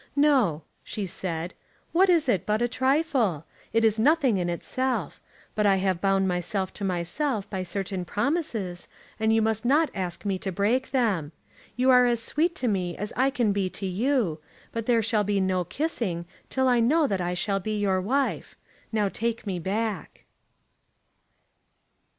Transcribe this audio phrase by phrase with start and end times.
[0.15, 1.53] "No," she said.
[1.91, 3.45] "What is it but a trifle!
[3.71, 5.21] It is nothing in itself.
[5.53, 8.87] But I have bound myself to myself by certain promises,
[9.19, 11.33] and you must not ask me to break them.
[11.75, 14.39] You are as sweet to me as I can be to you,
[14.71, 18.55] but there shall be no kissing till I know that I shall be your wife.
[18.91, 20.23] Now take me back."